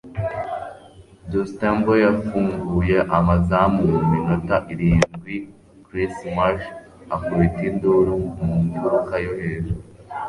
[1.29, 5.35] Dunstable yafunguye amazamu mu minota irindwi
[5.85, 6.65] Chris Marsh
[7.15, 8.13] akubita induru
[8.45, 9.79] mu mfuruka yo hejuru.